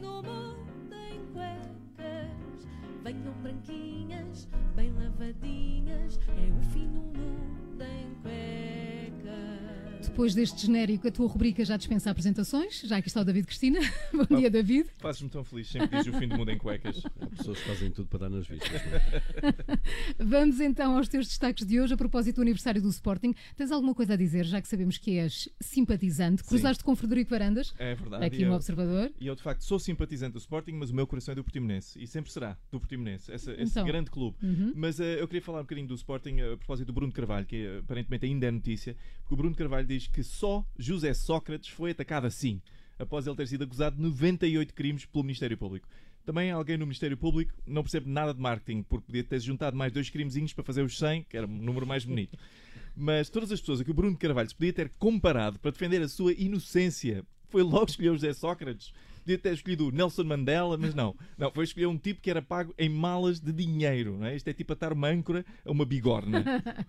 do 0.00 0.22
mundo 0.22 0.94
em 0.94 1.20
cuecas. 1.32 2.68
Venham 3.02 3.32
branquinhas, 3.42 4.48
bem 4.74 4.92
lavadinhas. 4.92 6.18
Depois 10.14 10.32
deste 10.32 10.66
genérico, 10.66 11.08
a 11.08 11.10
tua 11.10 11.26
rubrica 11.26 11.64
já 11.64 11.76
dispensa 11.76 12.08
apresentações. 12.08 12.82
Já 12.82 12.98
aqui 12.98 13.08
está 13.08 13.20
o 13.20 13.24
David 13.24 13.48
Cristina. 13.48 13.80
Bom 14.14 14.36
dia, 14.38 14.48
David. 14.48 14.88
Fazes-me 14.98 15.28
tão 15.28 15.42
feliz 15.42 15.66
sempre 15.66 15.88
dizes 15.88 16.14
o 16.14 16.16
fim 16.16 16.28
do 16.28 16.36
mundo 16.38 16.52
em 16.52 16.56
cuecas. 16.56 17.02
Há 17.20 17.26
pessoas 17.26 17.58
que 17.58 17.66
fazem 17.66 17.90
tudo 17.90 18.06
para 18.06 18.20
dar 18.20 18.28
nas 18.28 18.46
vistas. 18.46 18.70
não 18.70 18.92
é? 18.96 20.22
Vamos 20.24 20.60
então 20.60 20.96
aos 20.96 21.08
teus 21.08 21.26
destaques 21.26 21.66
de 21.66 21.80
hoje 21.80 21.94
a 21.94 21.96
propósito 21.96 22.36
do 22.36 22.42
aniversário 22.42 22.80
do 22.80 22.88
Sporting. 22.90 23.34
Tens 23.56 23.72
alguma 23.72 23.92
coisa 23.92 24.12
a 24.14 24.16
dizer, 24.16 24.44
já 24.44 24.62
que 24.62 24.68
sabemos 24.68 24.98
que 24.98 25.18
és 25.18 25.48
simpatizante? 25.60 26.44
Cruzaste 26.44 26.84
com 26.84 26.94
Frederico 26.94 27.30
Varandas, 27.30 27.74
É 27.76 27.96
verdade. 27.96 28.24
aqui 28.24 28.44
no 28.44 28.52
eu, 28.52 28.54
Observador. 28.54 29.12
e 29.20 29.26
eu, 29.26 29.34
de 29.34 29.42
facto, 29.42 29.62
sou 29.64 29.80
simpatizante 29.80 30.34
do 30.34 30.38
Sporting, 30.38 30.74
mas 30.74 30.90
o 30.90 30.94
meu 30.94 31.08
coração 31.08 31.32
é 31.32 31.34
do 31.34 31.42
Portimonense. 31.42 32.00
E 32.00 32.06
sempre 32.06 32.30
será 32.30 32.56
do 32.70 32.78
Portimonense. 32.78 33.32
Essa, 33.32 33.50
esse 33.54 33.62
Então. 33.72 33.84
grande 33.84 34.12
clube. 34.12 34.36
Uhum. 34.40 34.72
Mas 34.76 35.00
eh, 35.00 35.20
eu 35.20 35.26
queria 35.26 35.42
falar 35.42 35.58
um 35.58 35.62
bocadinho 35.62 35.88
do 35.88 35.94
Sporting 35.96 36.36
eh, 36.38 36.52
a 36.52 36.56
propósito 36.56 36.86
do 36.86 36.92
Bruno 36.92 37.12
Carvalho, 37.12 37.44
que 37.46 37.56
eh, 37.66 37.78
aparentemente 37.78 38.26
ainda 38.26 38.46
é 38.46 38.50
notícia, 38.52 38.96
porque 39.22 39.34
o 39.34 39.36
Bruno 39.36 39.56
Carvalho 39.56 39.88
diz 39.88 40.03
que 40.08 40.22
só 40.22 40.64
José 40.78 41.14
Sócrates 41.14 41.68
foi 41.68 41.90
atacado 41.90 42.26
assim, 42.26 42.60
após 42.98 43.26
ele 43.26 43.36
ter 43.36 43.48
sido 43.48 43.64
acusado 43.64 43.96
de 43.96 44.02
98 44.02 44.74
crimes 44.74 45.04
pelo 45.04 45.24
Ministério 45.24 45.56
Público. 45.56 45.88
Também 46.24 46.50
alguém 46.50 46.78
no 46.78 46.86
Ministério 46.86 47.16
Público 47.16 47.52
não 47.66 47.82
percebe 47.82 48.08
nada 48.08 48.32
de 48.32 48.40
marketing, 48.40 48.82
porque 48.82 49.06
podia 49.06 49.24
ter 49.24 49.40
juntado 49.40 49.76
mais 49.76 49.92
dois 49.92 50.08
crimezinhos 50.08 50.52
para 50.52 50.64
fazer 50.64 50.82
os 50.82 50.98
100, 50.98 51.24
que 51.24 51.36
era 51.36 51.46
um 51.46 51.50
número 51.50 51.86
mais 51.86 52.04
bonito. 52.04 52.38
Mas 52.96 53.28
todas 53.28 53.52
as 53.52 53.60
pessoas 53.60 53.80
a 53.80 53.84
que 53.84 53.90
o 53.90 53.94
Bruno 53.94 54.16
Carvalho 54.16 54.48
se 54.48 54.54
podia 54.54 54.72
ter 54.72 54.88
comparado 54.98 55.58
para 55.58 55.70
defender 55.70 56.00
a 56.00 56.08
sua 56.08 56.32
inocência 56.32 57.24
foi 57.48 57.62
logo 57.62 57.86
escolher 57.86 58.12
José 58.12 58.32
Sócrates. 58.32 58.92
Podia 59.24 59.38
ter 59.38 59.54
escolhido 59.54 59.88
o 59.88 59.90
Nelson 59.90 60.22
Mandela, 60.24 60.76
mas 60.76 60.94
não. 60.94 61.16
Não, 61.38 61.50
foi 61.50 61.64
escolher 61.64 61.86
um 61.86 61.96
tipo 61.96 62.20
que 62.20 62.28
era 62.30 62.42
pago 62.42 62.74
em 62.78 62.90
malas 62.90 63.40
de 63.40 63.52
dinheiro. 63.52 64.18
Não 64.18 64.26
é? 64.26 64.36
Isto 64.36 64.48
é 64.48 64.52
tipo 64.52 64.74
atar 64.74 64.92
uma 64.92 65.08
âncora 65.08 65.42
a 65.64 65.70
uma 65.70 65.86
bigorna. 65.86 66.44
Ah, 66.46 66.84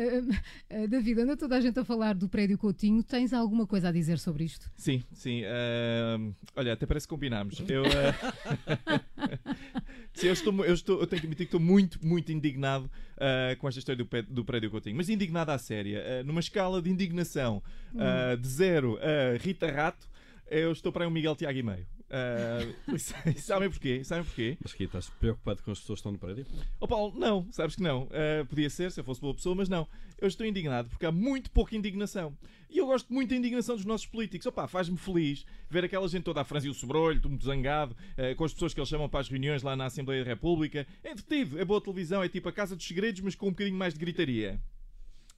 ah, 0.82 0.86
David, 0.86 1.20
anda 1.20 1.36
toda 1.36 1.56
a 1.56 1.60
gente 1.60 1.78
a 1.78 1.84
falar 1.84 2.14
do 2.14 2.26
prédio 2.26 2.56
Coutinho. 2.56 3.02
Tens 3.02 3.34
alguma 3.34 3.66
coisa 3.66 3.90
a 3.90 3.92
dizer 3.92 4.18
sobre 4.18 4.44
isto? 4.44 4.70
Sim, 4.76 5.02
sim. 5.12 5.42
ah, 5.44 6.18
olha, 6.56 6.72
até 6.72 6.86
parece 6.86 7.06
que 7.06 7.10
combinámos. 7.14 7.62
Eu, 7.68 7.82
ah, 7.84 8.98
sim, 10.14 10.28
eu, 10.28 10.32
estou, 10.32 10.64
eu, 10.64 10.74
estou, 10.74 11.00
eu 11.00 11.06
tenho 11.06 11.20
que 11.20 11.26
admitir 11.26 11.46
que 11.46 11.56
estou 11.56 11.60
muito, 11.60 11.98
muito 12.04 12.32
indignado 12.32 12.90
ah, 13.18 13.54
com 13.58 13.68
esta 13.68 13.78
história 13.78 13.98
do, 14.02 14.06
pé- 14.06 14.22
do 14.22 14.42
prédio 14.44 14.70
Coutinho. 14.70 14.96
Mas 14.96 15.08
indignado 15.08 15.50
à 15.50 15.58
séria. 15.58 16.22
Numa 16.24 16.40
escala 16.40 16.80
de 16.80 16.88
indignação 16.90 17.62
ah, 17.98 18.34
de 18.36 18.48
zero 18.48 18.98
a 19.02 19.36
Rita 19.36 19.70
Rato, 19.70 20.08
eu 20.46 20.72
estou 20.72 20.92
para 20.92 21.06
um 21.06 21.10
Miguel 21.10 21.36
Tiago 21.36 21.58
e 21.58 21.62
meio. 21.62 21.86
E 23.26 23.40
sabem 23.40 23.70
porquê? 23.70 24.04
Sabem 24.04 24.24
porquê? 24.24 24.56
Mas 24.62 24.72
que 24.72 24.84
estás 24.84 25.08
preocupado 25.08 25.62
com 25.62 25.72
as 25.72 25.80
pessoas 25.80 25.98
que 25.98 26.00
estão 26.00 26.12
no 26.12 26.18
prédio? 26.18 26.46
Oh 26.78 26.86
Paulo, 26.86 27.18
não, 27.18 27.50
sabes 27.50 27.76
que 27.76 27.82
não. 27.82 28.08
Ah, 28.12 28.44
podia 28.44 28.70
ser 28.70 28.90
se 28.92 29.00
eu 29.00 29.04
fosse 29.04 29.20
boa 29.20 29.34
pessoa, 29.34 29.54
mas 29.54 29.68
não. 29.68 29.88
Eu 30.18 30.28
estou 30.28 30.46
indignado 30.46 30.88
porque 30.88 31.06
há 31.06 31.12
muito 31.12 31.50
pouca 31.50 31.74
indignação. 31.74 32.36
E 32.70 32.78
eu 32.78 32.86
gosto 32.86 33.12
muito 33.12 33.30
da 33.30 33.36
indignação 33.36 33.76
dos 33.76 33.84
nossos 33.84 34.06
políticos. 34.06 34.46
Opa, 34.46 34.66
faz-me 34.68 34.96
feliz 34.96 35.44
ver 35.68 35.84
aquela 35.84 36.06
gente 36.08 36.24
toda 36.24 36.40
a 36.40 36.44
franzir 36.44 36.70
o 36.70 36.74
sobrolho, 36.74 37.20
tudo 37.20 37.30
muito 37.30 37.44
zangado, 37.44 37.96
ah, 38.16 38.34
com 38.36 38.44
as 38.44 38.52
pessoas 38.52 38.72
que 38.72 38.80
eles 38.80 38.88
chamam 38.88 39.08
para 39.08 39.20
as 39.20 39.28
reuniões 39.28 39.62
lá 39.62 39.74
na 39.74 39.86
Assembleia 39.86 40.22
da 40.24 40.30
República. 40.30 40.86
É 41.02 41.10
entretido, 41.10 41.58
é 41.58 41.64
boa 41.64 41.80
televisão, 41.80 42.22
é 42.22 42.28
tipo 42.28 42.48
a 42.48 42.52
Casa 42.52 42.76
dos 42.76 42.86
Segredos, 42.86 43.20
mas 43.22 43.34
com 43.34 43.48
um 43.48 43.50
bocadinho 43.50 43.76
mais 43.76 43.94
de 43.94 44.00
gritaria. 44.00 44.60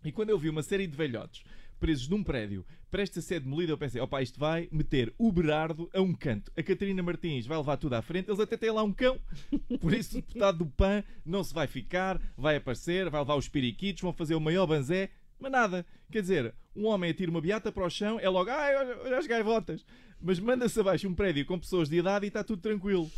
E 0.04 0.12
quando 0.12 0.30
eu 0.30 0.38
vi 0.38 0.48
uma 0.48 0.62
série 0.62 0.86
de 0.86 0.96
velhotes 0.96 1.42
presos 1.78 2.08
num 2.08 2.22
prédio, 2.22 2.64
prestes 2.90 3.18
a 3.18 3.26
ser 3.26 3.40
demolido, 3.40 3.72
eu 3.72 3.78
pensei, 3.78 4.00
opa, 4.00 4.22
isto 4.22 4.38
vai 4.38 4.68
meter 4.72 5.12
o 5.18 5.30
Berardo 5.30 5.90
a 5.94 6.00
um 6.00 6.12
canto. 6.14 6.50
A 6.56 6.62
Catarina 6.62 7.02
Martins 7.02 7.46
vai 7.46 7.56
levar 7.58 7.76
tudo 7.76 7.94
à 7.94 8.02
frente, 8.02 8.28
eles 8.28 8.40
até 8.40 8.56
têm 8.56 8.70
lá 8.70 8.82
um 8.82 8.92
cão. 8.92 9.18
Por 9.80 9.92
isso 9.92 10.18
o 10.18 10.22
deputado 10.22 10.58
do 10.58 10.66
PAN 10.66 11.04
não 11.24 11.44
se 11.44 11.52
vai 11.54 11.66
ficar, 11.66 12.20
vai 12.36 12.56
aparecer, 12.56 13.08
vai 13.10 13.20
levar 13.20 13.36
os 13.36 13.48
periquitos, 13.48 14.02
vão 14.02 14.12
fazer 14.12 14.34
o 14.34 14.40
maior 14.40 14.66
banzé. 14.66 15.10
Mas 15.38 15.52
nada. 15.52 15.84
Quer 16.10 16.22
dizer, 16.22 16.54
um 16.74 16.86
homem 16.86 17.10
atira 17.10 17.30
uma 17.30 17.40
beata 17.40 17.70
para 17.70 17.84
o 17.84 17.90
chão, 17.90 18.18
é 18.18 18.28
logo, 18.28 18.48
ai, 18.50 18.74
olha, 18.76 18.98
olha 19.02 19.18
as 19.18 19.26
gaivotas. 19.26 19.84
Mas 20.20 20.40
manda-se 20.40 20.80
abaixo 20.80 21.06
um 21.06 21.14
prédio 21.14 21.44
com 21.44 21.58
pessoas 21.58 21.90
de 21.90 21.98
idade 21.98 22.24
e 22.24 22.28
está 22.28 22.42
tudo 22.42 22.62
tranquilo. 22.62 23.10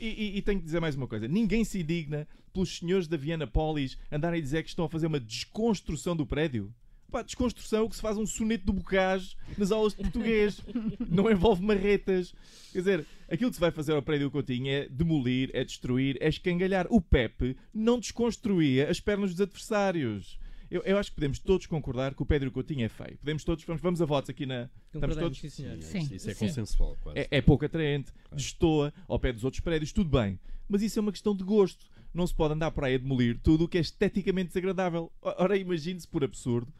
E, 0.00 0.06
e- 0.06 0.36
e 0.38 0.42
tenho 0.42 0.60
que 0.60 0.64
dizer 0.66 0.78
mais 0.80 0.94
uma 0.94 1.08
coisa: 1.08 1.26
ninguém 1.26 1.64
se 1.64 1.80
indigna 1.80 2.28
pelos 2.52 2.78
senhores 2.78 3.08
da 3.08 3.16
Viana 3.16 3.46
Polis 3.46 3.98
andarem 4.12 4.38
a 4.38 4.42
dizer 4.42 4.62
que 4.62 4.68
estão 4.68 4.84
a 4.84 4.88
fazer 4.88 5.08
uma 5.08 5.18
desconstrução 5.18 6.14
do 6.14 6.24
prédio. 6.24 6.72
Pá, 7.14 7.22
desconstrução 7.22 7.78
é 7.78 7.82
o 7.82 7.88
que 7.88 7.94
se 7.94 8.02
faz 8.02 8.16
um 8.16 8.26
soneto 8.26 8.66
do 8.66 8.72
Bocage 8.72 9.36
nas 9.56 9.70
aulas 9.70 9.94
de 9.94 10.02
português. 10.02 10.60
Não 11.08 11.30
envolve 11.30 11.62
marretas. 11.62 12.34
Quer 12.72 12.78
dizer, 12.80 13.06
aquilo 13.30 13.50
que 13.50 13.54
se 13.54 13.60
vai 13.60 13.70
fazer 13.70 13.92
ao 13.92 14.02
prédio 14.02 14.28
Coutinho 14.32 14.66
é 14.68 14.88
demolir, 14.88 15.48
é 15.54 15.62
destruir, 15.62 16.18
é 16.20 16.28
escangalhar. 16.28 16.88
O 16.90 17.00
Pepe 17.00 17.56
não 17.72 18.00
desconstruía 18.00 18.90
as 18.90 18.98
pernas 18.98 19.30
dos 19.30 19.40
adversários. 19.40 20.40
Eu, 20.68 20.82
eu 20.82 20.98
acho 20.98 21.10
que 21.10 21.14
podemos 21.14 21.38
todos 21.38 21.66
concordar 21.66 22.16
que 22.16 22.22
o 22.24 22.26
Pedro 22.26 22.50
Coutinho 22.50 22.84
é 22.84 22.88
feio. 22.88 23.16
Podemos 23.18 23.44
todos, 23.44 23.62
vamos, 23.64 23.80
vamos 23.80 24.02
a 24.02 24.04
votos 24.04 24.28
aqui 24.28 24.44
na. 24.44 24.68
Estamos 24.92 25.16
todos? 25.16 25.38
sim. 25.38 25.46
Isso- 25.46 25.62
Sim, 25.92 26.14
isso 26.16 26.30
é 26.30 26.34
sim. 26.34 26.48
consensual, 26.48 26.96
quase. 27.00 27.16
É, 27.20 27.28
é 27.30 27.40
pouco 27.40 27.64
atraente, 27.64 28.10
destoa 28.32 28.92
ao 29.06 29.20
pé 29.20 29.32
dos 29.32 29.44
outros 29.44 29.60
prédios, 29.60 29.92
tudo 29.92 30.10
bem. 30.10 30.36
Mas 30.68 30.82
isso 30.82 30.98
é 30.98 31.02
uma 31.02 31.12
questão 31.12 31.36
de 31.36 31.44
gosto. 31.44 31.86
Não 32.12 32.26
se 32.26 32.34
pode 32.34 32.54
andar 32.54 32.72
para 32.72 32.88
aí 32.88 32.96
a 32.96 32.98
demolir 32.98 33.38
tudo 33.40 33.66
o 33.66 33.68
que 33.68 33.78
é 33.78 33.80
esteticamente 33.80 34.48
desagradável. 34.48 35.12
Ora, 35.22 35.56
imagine-se 35.56 36.08
por 36.08 36.24
absurdo 36.24 36.72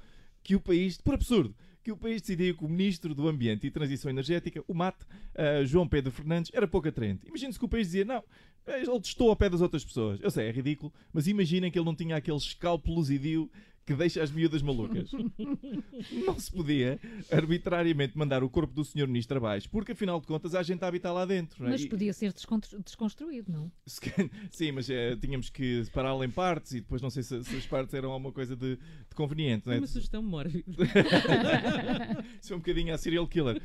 que 0.44 0.54
o 0.54 0.60
país, 0.60 0.98
por 1.00 1.14
absurdo, 1.14 1.56
que 1.82 1.90
o 1.90 1.96
país 1.96 2.22
decidiu 2.22 2.56
que 2.56 2.64
o 2.64 2.68
Ministro 2.68 3.14
do 3.14 3.26
Ambiente 3.28 3.66
e 3.66 3.70
Transição 3.70 4.10
Energética, 4.10 4.62
o 4.68 4.74
MAT, 4.74 4.96
ah, 5.34 5.64
João 5.64 5.88
Pedro 5.88 6.12
Fernandes, 6.12 6.50
era 6.54 6.68
pouco 6.68 6.86
atraente. 6.86 7.26
Imagine-se 7.26 7.58
que 7.58 7.64
o 7.64 7.68
país 7.68 7.88
dizia, 7.88 8.04
não, 8.04 8.22
ele 8.66 9.00
testou 9.00 9.30
ao 9.30 9.36
pé 9.36 9.50
das 9.50 9.60
outras 9.60 9.84
pessoas. 9.84 10.20
Eu 10.20 10.30
sei, 10.30 10.48
é 10.48 10.50
ridículo, 10.50 10.92
mas 11.12 11.26
imaginem 11.26 11.70
que 11.70 11.78
ele 11.78 11.84
não 11.84 11.94
tinha 11.94 12.16
aquele 12.16 12.36
escalpo 12.36 12.92
luzidio 12.92 13.50
que 13.86 13.94
deixa 13.94 14.22
as 14.22 14.30
miúdas 14.30 14.62
malucas. 14.62 15.10
não 16.26 16.38
se 16.38 16.50
podia 16.50 16.98
arbitrariamente 17.30 18.16
mandar 18.16 18.42
o 18.42 18.48
corpo 18.48 18.72
do 18.72 18.84
senhor 18.84 19.06
ministro 19.06 19.36
abaixo, 19.36 19.68
porque 19.70 19.92
afinal 19.92 20.20
de 20.20 20.26
contas 20.26 20.54
há 20.54 20.62
gente 20.62 20.82
a 20.84 20.88
habitar 20.88 21.12
lá 21.12 21.24
dentro. 21.24 21.62
não 21.62 21.68
é? 21.68 21.72
Mas 21.72 21.82
E- 21.82 21.88
podia 21.88 22.12
ser 22.12 22.32
desconstruído, 22.84 23.52
não? 23.52 23.70
Sim, 24.50 24.72
mas 24.72 24.88
eh, 24.88 25.16
tínhamos 25.16 25.50
que 25.50 25.84
separá-lo 25.84 26.24
em 26.24 26.30
partes 26.30 26.72
e 26.72 26.80
depois 26.80 27.02
não 27.02 27.10
sei 27.10 27.22
se, 27.22 27.42
se 27.44 27.56
as 27.56 27.66
partes 27.66 27.92
eram 27.94 28.10
alguma 28.12 28.32
coisa 28.32 28.56
de, 28.56 28.76
de 28.76 29.14
conveniente. 29.14 29.66
Não 29.66 29.74
é? 29.74 29.78
Uma 29.78 29.86
sugestão 29.86 30.22
mórbida. 30.22 30.64
Isso 32.40 32.52
é 32.52 32.56
um 32.56 32.58
bocadinho 32.60 32.94
a 32.94 32.98
serial 32.98 33.26
killer. 33.26 33.60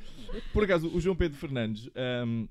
Por 0.53 0.63
acaso, 0.63 0.87
o 0.93 0.99
João 0.99 1.15
Pedro 1.15 1.37
Fernandes, 1.37 1.89
ahm, 1.95 2.45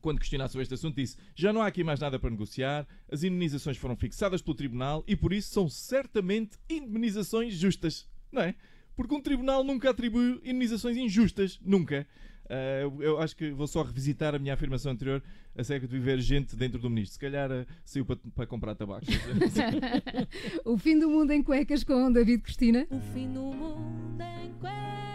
quando 0.00 0.18
questionado 0.18 0.50
sobre 0.50 0.62
este 0.62 0.74
assunto, 0.74 0.96
disse: 0.96 1.16
Já 1.34 1.52
não 1.52 1.62
há 1.62 1.66
aqui 1.66 1.82
mais 1.82 2.00
nada 2.00 2.18
para 2.18 2.30
negociar, 2.30 2.86
as 3.10 3.22
indemnizações 3.22 3.76
foram 3.76 3.96
fixadas 3.96 4.42
pelo 4.42 4.54
Tribunal 4.54 5.02
e 5.06 5.16
por 5.16 5.32
isso 5.32 5.50
são 5.52 5.68
certamente 5.68 6.58
indemnizações 6.68 7.54
justas. 7.54 8.08
Não 8.30 8.42
é? 8.42 8.54
Porque 8.94 9.14
um 9.14 9.20
tribunal 9.20 9.62
nunca 9.62 9.90
atribui 9.90 10.40
indemnizações 10.42 10.96
injustas. 10.96 11.58
Nunca. 11.64 12.06
Ah, 12.50 12.80
eu- 12.98 13.18
acho 13.20 13.36
que 13.36 13.50
vou 13.50 13.66
só 13.66 13.82
revisitar 13.82 14.34
a 14.34 14.38
minha 14.38 14.54
afirmação 14.54 14.90
anterior 14.92 15.22
acerca 15.56 15.86
de 15.86 15.92
viver 15.92 16.20
gente 16.20 16.56
dentro 16.56 16.78
do 16.78 16.90
ministro. 16.90 17.12
Se 17.14 17.18
calhar 17.18 17.50
ah, 17.50 17.66
saiu 17.84 18.04
para, 18.04 18.16
para 18.34 18.46
comprar 18.46 18.74
tabaco. 18.74 19.06
o 20.64 20.76
fim 20.76 20.98
do 20.98 21.08
mundo 21.08 21.30
em 21.32 21.42
cuecas 21.42 21.84
com 21.84 22.10
David 22.10 22.42
Cristina. 22.42 22.86
O 22.90 23.00
fim 23.12 23.32
do 23.32 23.42
mundo 23.42 24.20
em 24.22 24.52
cuecas. 24.54 25.07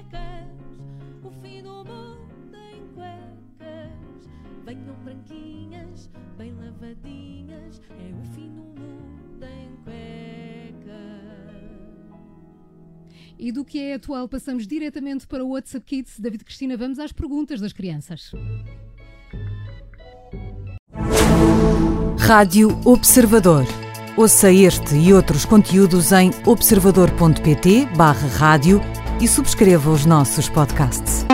Branquinhas, 5.23 6.09
bem 6.37 6.53
lavadinhas. 6.53 7.81
É 7.91 8.13
o 8.13 8.23
fim 8.33 8.49
do 8.49 8.61
mundo 8.61 9.45
em 9.45 9.75
cuecas. 9.83 10.93
E 13.37 13.51
do 13.51 13.65
que 13.65 13.79
é 13.79 13.95
atual, 13.95 14.27
passamos 14.27 14.67
diretamente 14.67 15.25
para 15.27 15.43
o 15.43 15.49
WhatsApp 15.49 15.85
Kids. 15.85 16.19
David 16.19 16.43
Cristina, 16.43 16.77
vamos 16.77 16.99
às 16.99 17.11
perguntas 17.11 17.59
das 17.59 17.73
crianças. 17.73 18.31
Rádio 22.19 22.79
Observador. 22.85 23.65
Ouça 24.15 24.51
este 24.51 24.95
e 24.95 25.11
outros 25.11 25.43
conteúdos 25.43 26.11
em 26.11 26.29
observador.pt/barra 26.45 28.27
rádio 28.27 28.79
e 29.19 29.27
subscreva 29.27 29.89
os 29.89 30.05
nossos 30.05 30.47
podcasts. 30.47 31.25